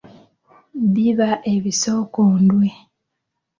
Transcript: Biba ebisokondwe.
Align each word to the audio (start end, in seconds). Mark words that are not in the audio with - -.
Biba 0.93 1.29
ebisokondwe. 1.53 2.67